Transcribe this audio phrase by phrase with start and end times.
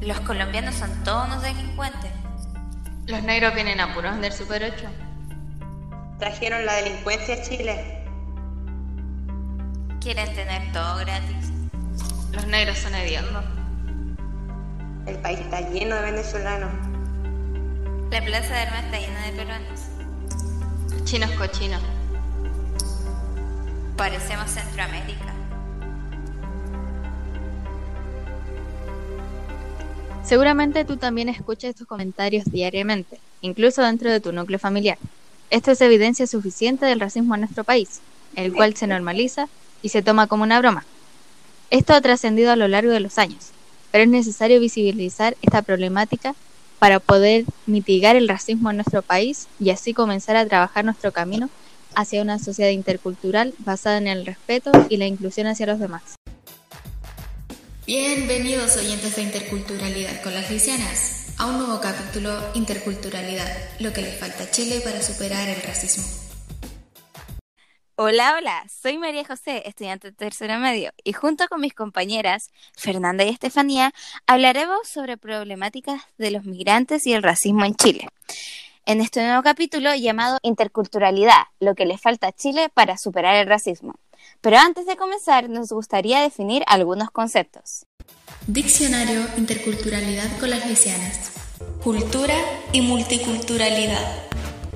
[0.00, 2.12] Los colombianos son todos unos delincuentes.
[3.06, 4.88] Los negros vienen a puros del Super 8.
[6.20, 8.04] Trajeron la delincuencia a Chile.
[10.00, 11.50] Quieren tener todo gratis.
[12.32, 13.44] Los negros son hediondos.
[15.06, 16.70] El país está lleno de venezolanos.
[18.10, 19.80] La plaza de armas está llena de peruanos.
[20.90, 21.82] Los chinos cochinos.
[23.96, 25.37] Parecemos Centroamérica.
[30.28, 34.98] Seguramente tú también escuchas estos comentarios diariamente, incluso dentro de tu núcleo familiar.
[35.48, 38.02] Esto es evidencia suficiente del racismo en nuestro país,
[38.36, 39.48] el cual se normaliza
[39.80, 40.84] y se toma como una broma.
[41.70, 43.52] Esto ha trascendido a lo largo de los años,
[43.90, 46.34] pero es necesario visibilizar esta problemática
[46.78, 51.48] para poder mitigar el racismo en nuestro país y así comenzar a trabajar nuestro camino
[51.94, 56.17] hacia una sociedad intercultural basada en el respeto y la inclusión hacia los demás.
[57.88, 63.48] Bienvenidos oyentes de Interculturalidad con las Lisianas a un nuevo capítulo Interculturalidad,
[63.80, 66.04] lo que le falta a Chile para superar el racismo.
[67.96, 73.24] Hola, hola, soy María José, estudiante de tercero medio, y junto con mis compañeras Fernanda
[73.24, 73.94] y Estefanía
[74.26, 78.06] hablaremos sobre problemáticas de los migrantes y el racismo en Chile.
[78.84, 83.46] En este nuevo capítulo llamado Interculturalidad, lo que le falta a Chile para superar el
[83.46, 83.94] racismo.
[84.40, 87.86] Pero antes de comenzar, nos gustaría definir algunos conceptos.
[88.46, 91.32] Diccionario Interculturalidad con las Lisianas.
[91.82, 92.34] Cultura
[92.72, 94.28] y multiculturalidad.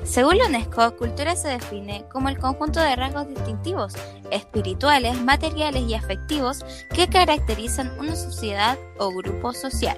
[0.04, 3.94] Según la UNESCO, cultura se define como el conjunto de rasgos distintivos,
[4.32, 9.96] espirituales, materiales y afectivos que caracterizan una sociedad o grupo social.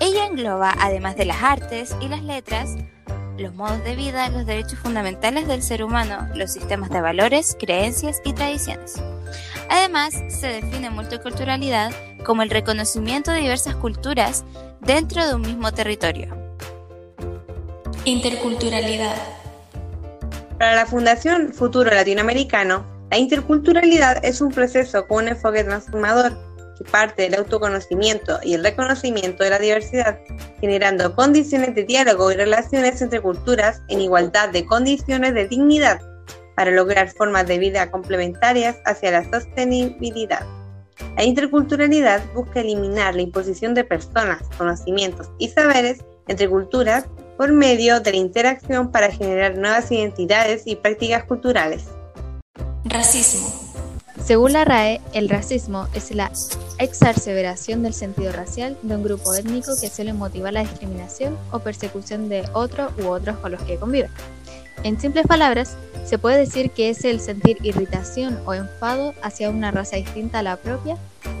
[0.00, 2.74] Ella engloba, además de las artes y las letras,
[3.38, 8.20] los modos de vida, los derechos fundamentales del ser humano, los sistemas de valores, creencias
[8.24, 8.94] y tradiciones.
[9.68, 11.92] Además, se define multiculturalidad
[12.24, 14.44] como el reconocimiento de diversas culturas
[14.80, 16.34] dentro de un mismo territorio.
[18.04, 19.16] Interculturalidad.
[20.58, 26.84] Para la Fundación Futuro Latinoamericano, la interculturalidad es un proceso con un enfoque transformador que
[26.84, 30.18] parte del autoconocimiento y el reconocimiento de la diversidad,
[30.60, 36.00] generando condiciones de diálogo y relaciones entre culturas en igualdad de condiciones de dignidad
[36.56, 40.46] para lograr formas de vida complementarias hacia la sostenibilidad.
[41.16, 48.00] La interculturalidad busca eliminar la imposición de personas, conocimientos y saberes entre culturas por medio
[48.00, 51.84] de la interacción para generar nuevas identidades y prácticas culturales.
[52.84, 53.63] Racismo.
[54.24, 56.32] Según la RAE, el racismo es la
[56.78, 62.30] exacerbación del sentido racial de un grupo étnico que suele motivar la discriminación o persecución
[62.30, 64.08] de otro u otros con los que convive.
[64.82, 65.76] En simples palabras,
[66.06, 70.42] se puede decir que es el sentir irritación o enfado hacia una raza distinta a
[70.42, 70.96] la propia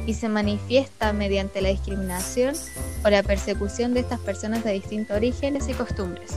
[0.06, 2.54] y se manifiesta mediante la discriminación
[3.02, 6.32] o la persecución de estas personas de distintos orígenes y costumbres.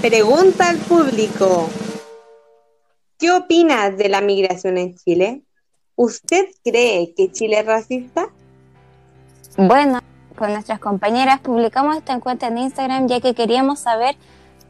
[0.00, 1.68] Pregunta al público.
[3.18, 5.40] ¿Qué opinas de la migración en Chile?
[5.94, 8.28] ¿Usted cree que Chile es racista?
[9.56, 10.00] Bueno,
[10.36, 14.16] con nuestras compañeras publicamos esta encuesta en Instagram ya que queríamos saber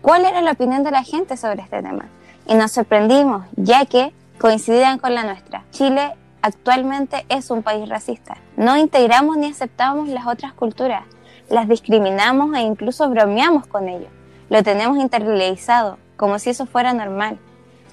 [0.01, 2.09] cuál era la opinión de la gente sobre este tema.
[2.47, 5.65] Y nos sorprendimos, ya que coincidían con la nuestra.
[5.73, 8.37] Chile actualmente es un país racista.
[8.57, 11.03] No integramos ni aceptamos las otras culturas.
[11.51, 14.07] Las discriminamos e incluso bromeamos con ello.
[14.51, 17.41] Lo tenemos internalizado, como si eso fuera normal.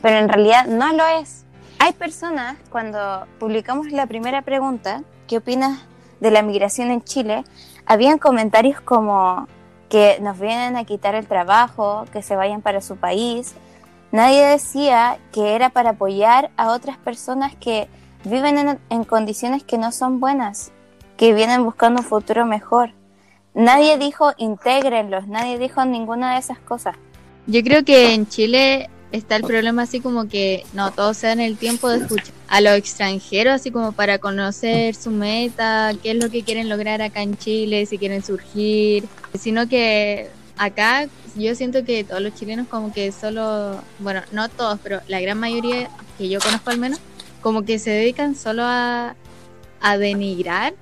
[0.04, 1.46] Pero en realidad no lo es.
[1.80, 5.80] Hay personas, cuando publicamos la primera pregunta, ¿qué opinas
[6.20, 7.46] de la migración en Chile?
[7.86, 9.48] Habían comentarios como
[9.88, 13.56] que nos vienen a quitar el trabajo, que se vayan para su país.
[14.12, 17.88] Nadie decía que era para apoyar a otras personas que
[18.26, 20.74] viven en, en, condiciones que no son buenas,
[21.16, 22.92] que vienen buscando un futuro mejor.
[23.54, 26.98] Nadie dijo intégrenlos, nadie dijo ninguna de esas cosas.
[27.48, 31.40] Yo creo que en Chile está el problema así como que no todos se dan
[31.40, 36.18] el tiempo de escuchar a los extranjeros así como para conocer su meta, qué es
[36.18, 39.06] lo que quieren lograr acá en Chile, si quieren surgir,
[39.40, 44.80] sino que acá yo siento que todos los chilenos como que solo, bueno, no todos,
[44.82, 47.00] pero la gran mayoría que yo conozco al menos,
[47.42, 49.16] como que se dedican solo a,
[49.80, 50.74] a denigrar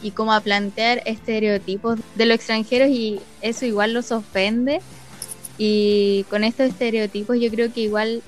[0.00, 4.80] y como a plantear estereotipos de los extranjeros y eso igual los ofende
[5.62, 8.22] y con estos estereotipos yo creo que igual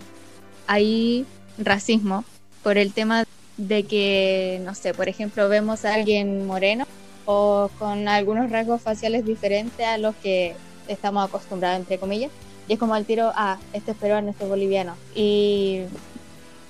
[0.67, 1.25] hay
[1.57, 2.27] racismo
[2.63, 3.25] por el tema
[3.57, 6.85] de que, no sé, por ejemplo, vemos a alguien moreno
[7.25, 10.55] o con algunos rasgos faciales diferentes a los que
[10.89, 12.31] estamos acostumbrados, entre comillas.
[12.69, 14.95] Y es como al tiro, ah, este es peruano, este es boliviano.
[15.15, 15.85] Y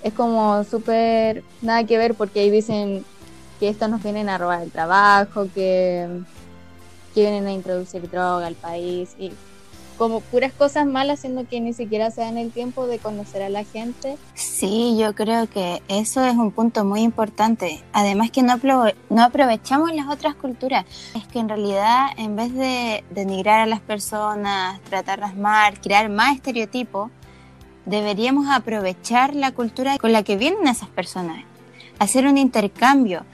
[0.05, 3.05] es como súper nada que ver porque ahí dicen
[3.59, 6.07] que estos nos vienen a robar el trabajo, que,
[7.17, 9.33] que vienen a introducir droga al país y
[10.03, 13.49] como puras cosas malas, siendo que ni siquiera se dan el tiempo de conocer a
[13.49, 14.19] la gente.
[14.35, 17.85] Sí, yo creo que eso es un punto muy importante.
[17.93, 18.59] Además que no,
[19.23, 20.87] aprovechamos las otras culturas.
[21.15, 26.35] Es que en realidad, en vez de denigrar a las personas, tratarlas mal, crear más
[26.35, 27.13] estereotipos,
[27.87, 31.45] deberíamos aprovechar la cultura con la que vienen esas personas.
[32.01, 33.25] Hacer un intercambio.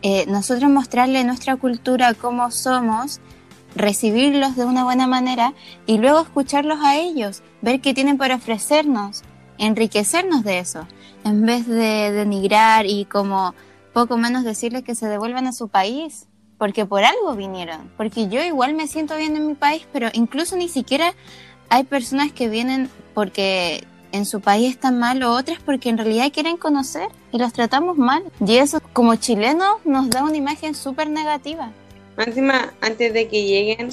[0.00, 3.20] Eh, nosotros mostrarle nuestra cultura, cómo somos,
[3.74, 5.54] recibirlos de una buena manera
[5.86, 9.22] y luego escucharlos a ellos, ver qué tienen para ofrecernos,
[9.58, 10.86] enriquecernos de eso,
[11.24, 13.54] en vez de denigrar y como
[13.92, 16.26] poco menos decirles que se devuelvan a su país,
[16.58, 20.56] porque por algo vinieron, porque yo igual me siento bien en mi país, pero incluso
[20.56, 21.14] ni siquiera
[21.68, 26.30] hay personas que vienen porque en su país están mal o otras porque en realidad
[26.32, 28.22] quieren conocer y los tratamos mal.
[28.46, 31.72] Y eso como chilenos nos da una imagen súper negativa.
[32.16, 33.88] Encima, antes de que lleguen,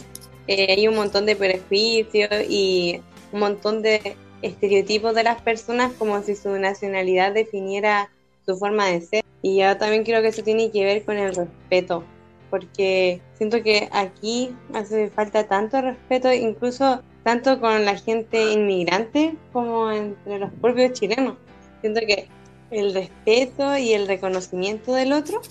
[0.47, 3.01] eh, hay un montón de prejuicios y
[3.31, 8.09] un montón de estereotipos de las personas como si su nacionalidad definiera
[8.45, 9.23] su forma de ser.
[9.41, 12.03] Y yo también creo que eso tiene que ver con el respeto,
[12.49, 19.91] porque siento que aquí hace falta tanto respeto, incluso tanto con la gente inmigrante como
[19.91, 21.37] entre los propios chilenos.
[21.81, 22.27] Siento que
[22.69, 25.41] el respeto y el reconocimiento del otro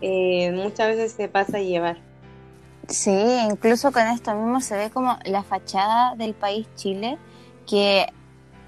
[0.00, 1.98] eh, muchas veces se pasa a llevar.
[2.88, 3.16] Sí,
[3.50, 7.18] incluso con esto mismo se ve como la fachada del país Chile
[7.66, 8.06] que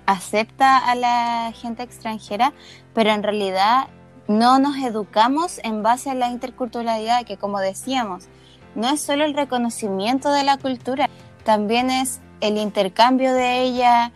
[0.06, 2.54] acepta a la gente extranjera,
[2.94, 3.88] pero en realidad
[4.28, 8.28] no nos educamos en base a la interculturalidad, que como decíamos,
[8.74, 11.10] no es solo el reconocimiento de la cultura,
[11.44, 14.12] también es el intercambio de ella,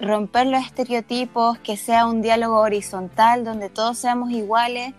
[0.00, 4.94] romper los estereotipos, que sea un diálogo horizontal donde todos seamos iguales,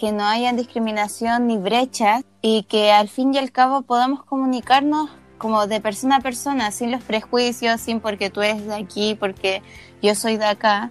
[0.00, 5.10] que no haya discriminación ni brechas y que al fin y al cabo podamos comunicarnos
[5.36, 9.60] como de persona a persona, sin los prejuicios, sin porque tú eres de aquí, porque
[10.00, 10.90] yo soy de acá,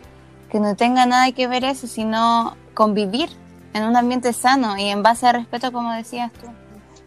[0.51, 3.29] que no tenga nada que ver eso, sino convivir
[3.73, 6.45] en un ambiente sano y en base a respeto, como decías tú.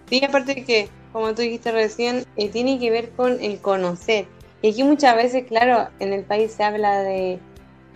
[0.09, 4.27] Sí, aparte que, como tú dijiste recién, eh, tiene que ver con el conocer.
[4.61, 7.39] Y aquí muchas veces, claro, en el país se habla de,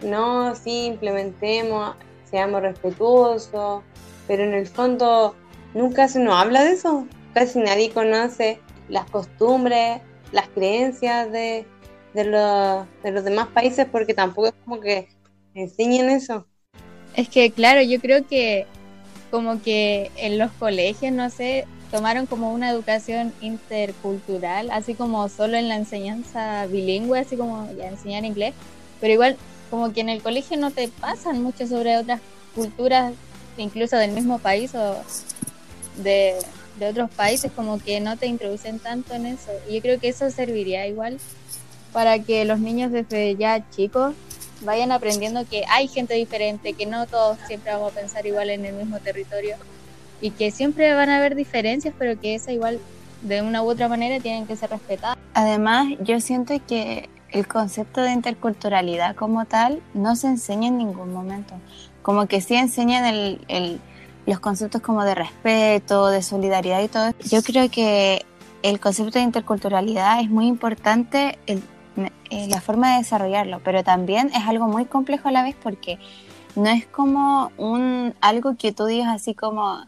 [0.05, 1.97] no, sí, implementemos,
[2.31, 3.83] seamos respetuosos,
[4.27, 5.35] pero en el fondo
[5.75, 7.07] nunca se nos habla de eso.
[7.35, 10.01] Casi nadie conoce las costumbres,
[10.33, 11.67] las creencias de,
[12.15, 15.09] de, los, de los demás países porque tampoco es como que
[15.55, 16.47] enseñen eso.
[17.15, 18.67] Es que claro, yo creo que
[19.31, 25.57] como que en los colegios, no sé, tomaron como una educación intercultural, así como solo
[25.57, 28.55] en la enseñanza bilingüe, así como ya enseñar inglés,
[29.01, 29.37] pero igual
[29.71, 32.21] como que en el colegio no te pasan mucho sobre otras
[32.55, 33.13] culturas
[33.57, 34.97] incluso del mismo país o
[36.03, 36.37] de,
[36.91, 39.51] otros países, como que no te introducen tanto en eso.
[39.69, 41.19] Y yo creo que eso serviría igual
[41.93, 44.15] para que los niños desde ya chicos
[44.61, 48.65] vayan aprendiendo que hay gente diferente, que no todos siempre vamos a pensar igual en
[48.67, 49.57] el mismo territorio
[50.21, 52.79] y que siempre van a haber diferencias, pero que esa igual
[53.23, 55.17] de una u otra manera tienen que ser respetadas.
[55.35, 61.13] Además, yo siento que el concepto de interculturalidad como tal no se enseña en ningún
[61.13, 61.55] momento
[62.07, 63.81] como que sí enseñan el,
[64.27, 67.11] los conceptos como de respeto, de solidaridad y todo.
[67.29, 68.25] Yo creo que
[68.63, 71.37] el concepto de interculturalidad es muy importante
[72.31, 75.99] la forma de desarrollarlo, pero también es algo muy complejo a la vez porque
[76.55, 79.81] no es como un algo que tú digas así como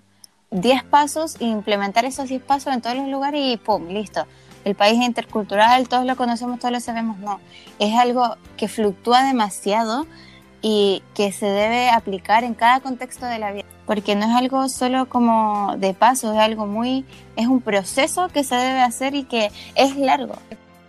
[0.50, 3.86] 10 pasos e implementar esos 10 pasos en todos los lugares y ¡pum!
[3.90, 4.26] listo.
[4.64, 7.40] El país intercultural, todos lo conocemos, todos lo sabemos, no.
[7.78, 10.06] Es algo que fluctúa demasiado
[10.60, 14.68] y que se debe aplicar en cada contexto de la vida, porque no es algo
[14.68, 17.04] solo como de paso, es algo muy,
[17.36, 20.34] es un proceso que se debe hacer y que es largo.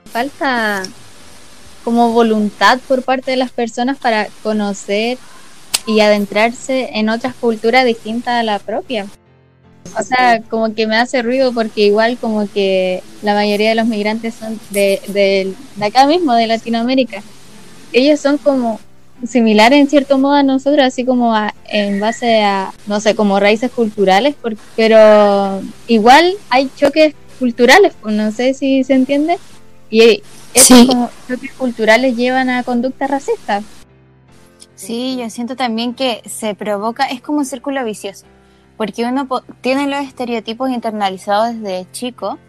[0.06, 0.84] Falta
[1.84, 5.18] como voluntad por parte de las personas para conocer
[5.86, 9.08] y adentrarse en otras culturas distintas a la propia.
[9.98, 13.88] O sea, como que me hace ruido porque igual como que la mayoría de los
[13.88, 17.24] migrantes son de, de, de acá mismo, de Latinoamérica.
[17.91, 18.79] Ellos son como
[19.27, 21.34] similar en cierto modo a nosotros, así como
[21.65, 24.36] en base a, no sé, como raíces culturales,
[24.75, 29.38] pero igual hay choques culturales, pues no sé si se entiende,
[29.89, 30.22] y
[30.53, 33.63] esos choques culturales llevan a conductas racistas.
[34.75, 38.25] Sí, yo siento también que se provoca, es como un círculo vicioso,
[38.80, 39.28] porque uno
[39.60, 42.40] tiene los estereotipos internalizados desde chico,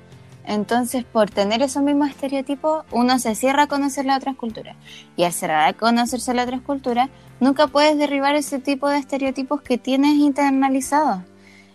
[0.45, 4.77] entonces, por tener esos mismos estereotipos, uno se cierra a conocer las otras culturas.
[5.17, 7.11] Y al cerrar a conocerse las otras culturas,
[7.41, 11.23] nunca puedes derribar ese tipo de estereotipos que tienes internalizados.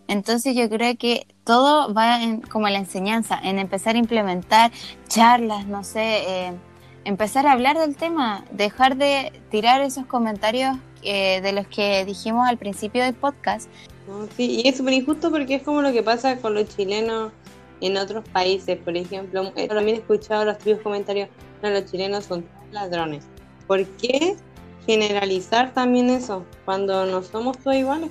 [0.08, 4.72] Entonces yo creo que todo va en, como la enseñanza, en empezar a implementar
[5.10, 6.54] charlas, no sé, eh,
[7.06, 12.48] empezar a hablar del tema, dejar de tirar esos comentarios eh, de los que dijimos
[12.48, 13.70] al principio del podcast.
[14.36, 17.32] sí, y es súper injusto porque es como lo que pasa con los chilenos
[17.82, 21.30] en otros países, por ejemplo, también he escuchado los típicos comentarios,
[21.62, 23.26] no, los chilenos son ladrones.
[23.68, 24.36] ¿Por qué
[24.86, 28.10] generalizar también eso cuando no somos todos iguales?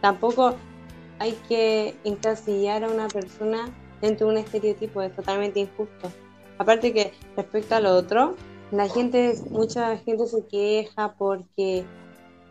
[0.00, 0.56] Tampoco
[1.18, 3.68] hay que encasillar a una persona
[4.00, 6.10] dentro de un estereotipo, es totalmente injusto.
[6.58, 8.34] Aparte que respecto al otro,
[8.70, 11.84] la gente, mucha gente se queja porque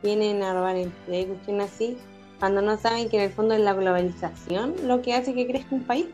[0.03, 1.97] vienen a robar empleo y cuestiones así,
[2.39, 5.75] cuando no saben que en el fondo es la globalización lo que hace que crezca
[5.75, 6.05] un país.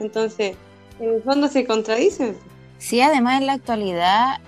[0.00, 0.56] Entonces,
[1.00, 2.36] en el fondo se contradicen.
[2.78, 4.38] Sí, además en la actualidad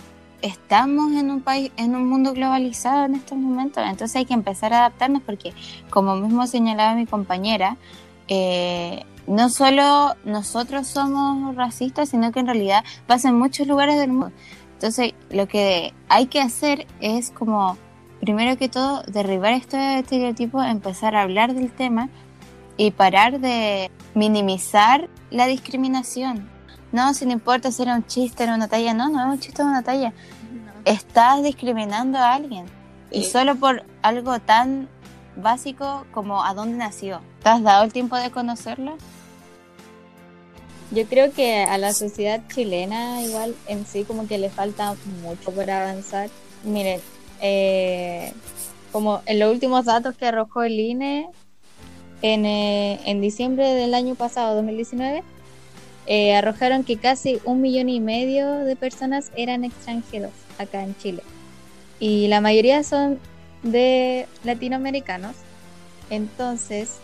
[0.43, 4.73] estamos en un país, en un mundo globalizado en estos momentos, entonces hay que empezar
[4.73, 5.53] a adaptarnos porque,
[5.91, 7.77] como mismo señalaba mi compañera,
[8.29, 14.13] eh, no solo nosotros somos racistas, sino que en realidad pasa en muchos lugares del
[14.13, 14.33] mundo.
[14.75, 17.77] Entonces, lo que hay que hacer es como,
[18.21, 22.09] primero que todo, derribar estos estereotipos, empezar a hablar del tema
[22.77, 26.49] y parar de minimizar la discriminación.
[26.93, 29.41] No, si no importa si era un chiste, era una talla, no, no es un
[29.41, 30.13] chiste, o una talla
[30.85, 32.67] estás discriminando a alguien.
[33.11, 34.89] Y solo por algo tan
[35.37, 37.21] básico como a dónde nació.
[37.43, 38.97] ¿Te has dado el tiempo de conocerlo?
[40.93, 45.51] Yo creo que a la sociedad chilena igual en sí como que le falta mucho
[45.51, 46.31] por avanzar.
[46.65, 47.01] Miren,
[47.41, 48.33] eh,
[48.93, 51.29] como en los últimos datos que arrojó el INE
[52.23, 55.23] en, eh, en diciembre del año pasado, 2019,
[56.07, 61.23] eh, arrojaron que casi un millón y medio de personas eran extranjeros acá en Chile.
[61.99, 63.19] Y la mayoría son
[63.65, 65.35] de latinoamericanos.
[66.11, 66.99] Entonces,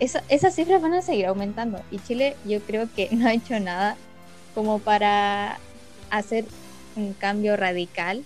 [0.00, 1.80] esas cifras van a seguir aumentando.
[1.90, 3.96] Y Chile yo creo que no ha hecho nada
[4.54, 5.58] como para
[6.10, 6.44] hacer
[6.96, 8.24] un cambio radical.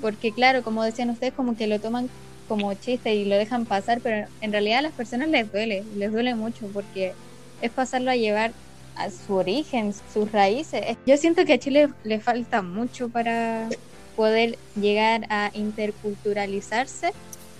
[0.00, 2.10] Porque claro, como decían ustedes, como que lo toman
[2.48, 6.12] como chiste y lo dejan pasar, pero en realidad a las personas les duele, les
[6.12, 7.14] duele mucho porque
[7.62, 8.52] es pasarlo a llevar
[8.96, 10.96] a su origen, sus raíces.
[11.06, 13.68] Yo siento que a Chile le falta mucho para
[14.16, 17.12] poder llegar a interculturalizarse,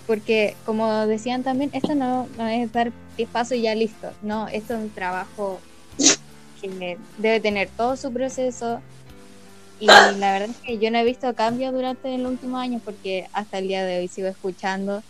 [0.07, 2.91] porque como decían también, esto no, no es dar
[3.31, 5.59] paso y ya listo, no, esto es un trabajo
[6.61, 8.81] que debe tener todo su proceso
[9.79, 13.27] y la verdad es que yo no he visto cambios durante el último año porque
[13.33, 15.03] hasta el día de hoy sigo escuchando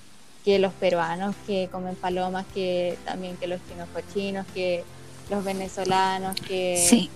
[0.44, 4.84] que los peruanos que comen palomas, que también que los chinos cochinos, que
[5.30, 7.10] los venezolanos, que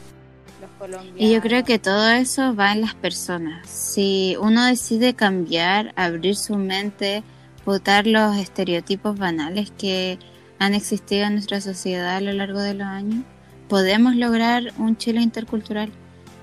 [0.61, 1.21] los colombianos.
[1.21, 3.67] Y yo creo que todo eso va en las personas.
[3.69, 7.23] Si uno decide cambiar, abrir su mente,
[7.65, 10.19] votar los estereotipos banales que
[10.59, 13.23] han existido en nuestra sociedad a lo largo de los años,
[13.67, 15.91] podemos lograr un Chile intercultural.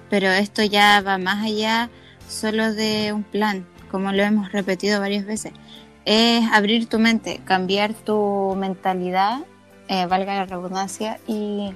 [0.08, 1.90] Pero esto ya va más allá
[2.28, 5.52] solo de un plan, como lo hemos repetido varias veces.
[6.04, 9.40] Es abrir tu mente, cambiar tu mentalidad
[9.88, 11.72] eh, valga la redundancia, y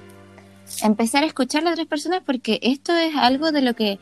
[0.83, 3.99] empezar a escuchar a otras personas porque esto es algo de lo que,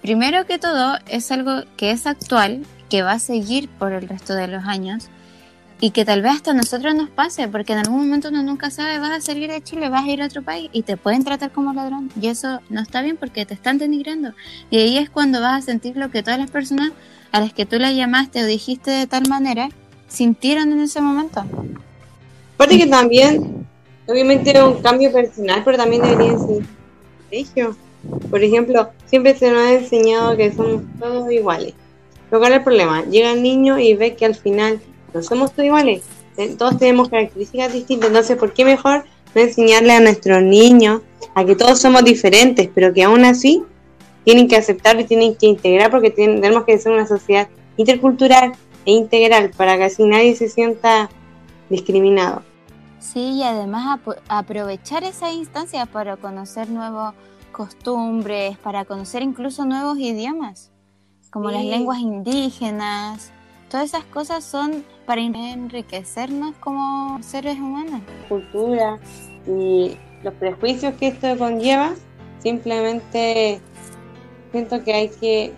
[0.00, 4.34] primero que todo, es algo que es actual, que va a seguir por el resto
[4.34, 5.08] de los años
[5.80, 8.98] y que tal vez hasta nosotros nos pase, porque en algún momento uno nunca sabe,
[8.98, 11.52] vas a salir de Chile, vas a ir a otro país y te pueden tratar
[11.52, 12.10] como ladrón.
[12.20, 14.34] Y eso no está bien porque te están denigrando.
[14.68, 16.92] Y ahí es cuando vas a sentir lo que todas las personas
[17.32, 19.70] a las que tú las llamaste o dijiste de tal manera
[20.06, 21.46] sintieron en ese momento.
[22.56, 23.66] Aparte que también,
[24.06, 27.70] obviamente es un cambio personal, pero también debería ser.
[28.28, 31.72] Por ejemplo, siempre se nos ha enseñado que somos todos iguales.
[32.38, 34.80] Cual el problema, llega el niño y ve que al final
[35.12, 36.02] no somos todos iguales,
[36.38, 41.02] eh, todos tenemos características distintas, entonces ¿por qué mejor no enseñarle a nuestros niños
[41.34, 43.62] a que todos somos diferentes, pero que aún así
[44.24, 48.52] tienen que aceptar y tienen que integrar porque tenemos que ser una sociedad intercultural
[48.86, 51.10] e integral para que así nadie se sienta
[51.68, 52.42] discriminado.
[52.98, 57.14] Sí, y además aprovechar esa instancia para conocer nuevas
[57.50, 60.71] costumbres, para conocer incluso nuevos idiomas,
[61.32, 63.32] como las lenguas indígenas.
[63.68, 68.02] Todas esas cosas son para enriquecernos como seres humanos.
[68.28, 68.98] Cultura
[69.46, 71.94] y los prejuicios que esto conlleva,
[72.38, 73.60] simplemente
[74.52, 75.52] siento que hay que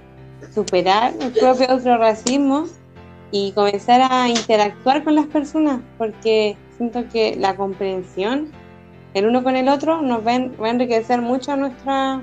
[0.55, 2.67] superar el propio otro racismo
[3.33, 8.53] y comenzar a interactuar con las personas, porque siento que la comprensión
[9.15, 12.23] el uno con el otro nos va, a enriquecer mucho nuestra,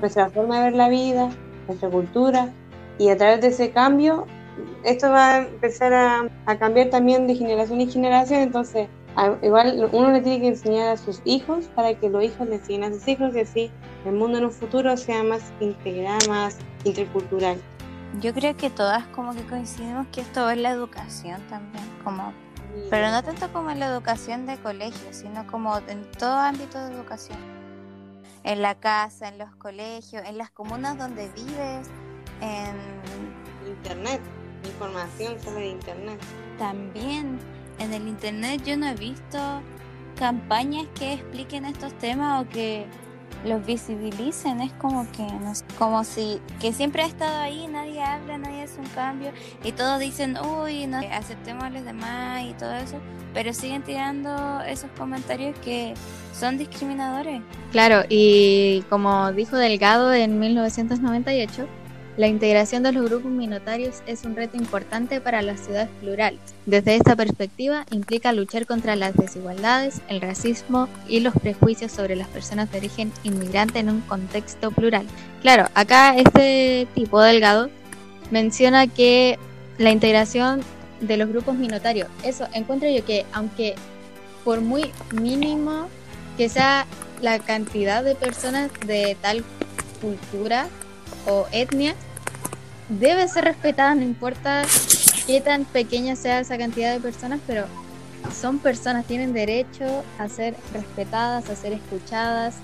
[0.00, 1.30] nuestra forma de ver la vida,
[1.68, 2.52] nuestra cultura,
[2.98, 4.26] y a través de ese cambio,
[4.84, 8.88] esto va a empezar a, cambiar también de generación en generación, entonces
[9.42, 12.84] igual uno le tiene que enseñar a sus hijos para que los hijos le enseñen
[12.84, 13.70] a sus hijos que sí,
[14.04, 17.58] el mundo en un futuro sea más integral, más intercultural.
[18.20, 22.32] Yo creo que todas como que coincidimos que esto es la educación también, como
[22.90, 26.94] pero no tanto como en la educación de colegio, sino como en todo ámbito de
[26.94, 27.38] educación.
[28.44, 31.88] En la casa, en los colegios, en las comunas donde vives,
[32.40, 32.76] en
[33.68, 34.20] internet,
[34.64, 36.20] información sobre internet.
[36.58, 37.38] También
[37.78, 39.38] en el internet yo no he visto
[40.16, 42.86] campañas que expliquen estos temas o que
[43.44, 48.38] los visibilicen, es como que no como si que siempre ha estado ahí, nadie habla,
[48.38, 49.30] nadie hace un cambio
[49.62, 52.98] y todos dicen, uy, no, aceptemos a los demás y todo eso,
[53.34, 55.94] pero siguen tirando esos comentarios que
[56.32, 57.42] son discriminadores.
[57.72, 61.68] Claro, y como dijo Delgado en 1998,
[62.16, 66.40] la integración de los grupos minoritarios es un reto importante para las ciudades plurales.
[66.64, 72.28] Desde esta perspectiva, implica luchar contra las desigualdades, el racismo y los prejuicios sobre las
[72.28, 75.06] personas de origen inmigrante en un contexto plural.
[75.42, 77.68] Claro, acá este tipo delgado
[78.30, 79.38] menciona que
[79.78, 80.62] la integración
[81.00, 83.74] de los grupos minoritarios, eso encuentro yo que aunque
[84.42, 85.88] por muy mínimo
[86.38, 86.86] que sea
[87.20, 89.44] la cantidad de personas de tal
[90.00, 90.68] cultura
[91.26, 91.94] o etnia,
[92.88, 94.62] debe ser respetada, no importa
[95.26, 97.66] qué tan pequeña sea esa cantidad de personas, pero
[98.34, 102.56] son personas, tienen derecho a ser respetadas, a ser escuchadas,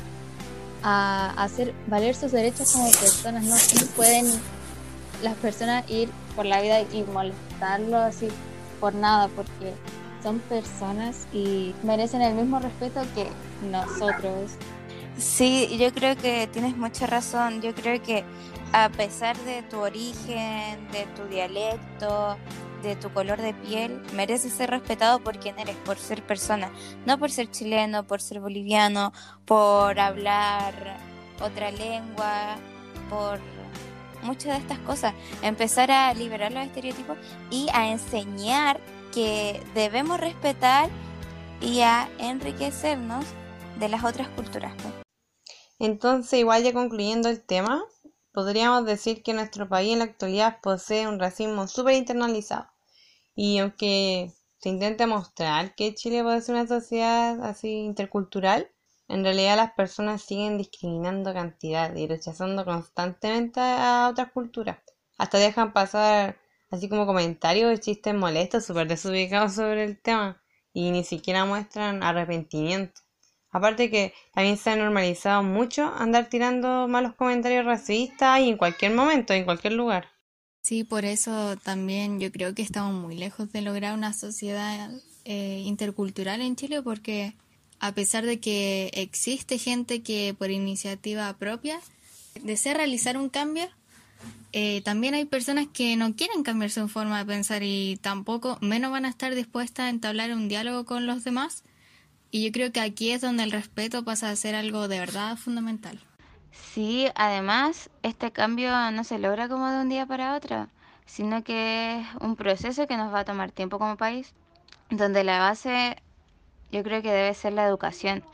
[0.83, 4.27] a, hacer valer sus derechos como personas, no, pueden
[5.23, 8.29] las personas ir por la vida y molestarlo así
[8.81, 9.73] por nada, porque
[10.23, 13.27] son personas y merecen el mismo respeto que
[13.71, 14.53] nosotros.
[15.19, 17.61] Sí, yo creo que tienes mucha razón.
[17.61, 18.25] Yo creo que
[18.73, 22.37] a pesar de tu origen, de tu dialecto,
[22.83, 26.73] de tu color de piel, mereces ser respetado por quien eres, por ser persona,
[27.07, 29.13] no por ser chileno, por ser boliviano,
[29.45, 30.99] por hablar
[31.41, 32.57] otra lengua,
[33.09, 33.39] por
[34.23, 35.15] muchas de estas cosas.
[35.43, 37.19] Empezar a liberar los estereotipos
[37.51, 38.81] y a enseñar
[39.13, 40.89] que debemos respetar
[41.61, 43.25] y a enriquecernos
[43.79, 44.73] de las otras culturas.
[44.83, 44.95] Pues.
[45.79, 47.85] Entonces, igual ya concluyendo el tema,
[48.33, 52.69] podríamos decir que nuestro país en la actualidad posee un racismo súper internalizado.
[53.35, 58.71] Y aunque se intente mostrar que Chile puede ser una sociedad así intercultural,
[59.09, 64.79] en realidad las personas siguen discriminando cantidad y rechazando constantemente a otras culturas.
[65.19, 66.39] Hasta dejan pasar
[66.71, 70.43] así como comentarios y chistes molestos, súper desubicados sobre el tema
[70.73, 73.03] y ni siquiera muestran arrepentimiento.
[73.53, 78.95] Aparte que también se ha normalizado mucho andar tirando malos comentarios racistas y en cualquier
[78.95, 80.09] momento, en cualquier lugar.
[80.63, 84.91] Sí, por eso también yo creo que estamos muy lejos de lograr una sociedad
[85.25, 87.35] eh, intercultural en Chile porque
[87.79, 91.79] a pesar de que existe gente que por iniciativa propia
[92.43, 93.69] desea realizar un cambio,
[94.53, 98.93] eh, también hay personas que no quieren cambiar su forma de pensar y tampoco menos
[98.93, 101.65] van a estar dispuestas a entablar un diálogo con los demás
[102.33, 105.37] y yo creo que aquí es donde el respeto pasa a ser algo de verdad
[105.37, 106.01] fundamental.
[106.51, 110.67] Sí, además, este cambio no se logra como de un día para otro,
[111.05, 114.33] sino que es un proceso que nos va a tomar tiempo como país,
[114.89, 115.97] donde la base
[116.73, 118.25] yo creo que debe ser la educación,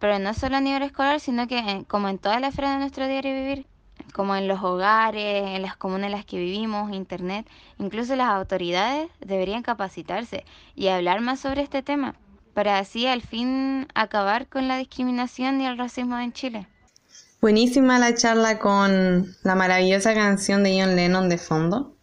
[0.00, 3.06] pero no solo a nivel escolar, sino que como en toda la esfera de nuestro
[3.06, 3.66] diario vivir,
[4.12, 9.08] como en los hogares, en las comunas en las que vivimos, internet, incluso las autoridades
[9.20, 12.16] deberían capacitarse y hablar más sobre este tema
[12.56, 16.66] para así al fin acabar con la discriminación y el racismo en Chile.
[17.42, 21.98] Buenísima la charla con la maravillosa canción de John Lennon de fondo,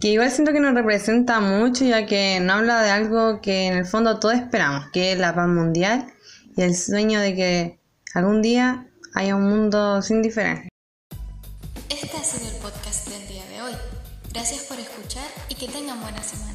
[0.00, 3.76] que igual siento que nos representa mucho ya que nos habla de algo que en
[3.76, 6.06] el fondo todos esperamos, que es la paz mundial
[6.56, 7.80] y el sueño de que
[8.14, 10.70] algún día haya un mundo sin diferencia.
[11.90, 13.72] Este ha sido el podcast del día de hoy.
[14.32, 16.51] Gracias por escuchar y que tengan buena semana.